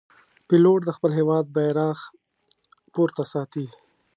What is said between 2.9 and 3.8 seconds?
پورته ساتي.